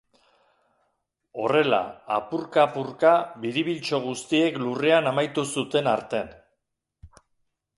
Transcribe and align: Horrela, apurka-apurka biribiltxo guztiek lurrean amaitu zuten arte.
Horrela, 1.43 1.81
apurka-apurka 2.15 3.11
biribiltxo 3.43 4.01
guztiek 4.07 4.59
lurrean 4.65 5.11
amaitu 5.13 5.45
zuten 5.57 5.91
arte. 5.93 6.23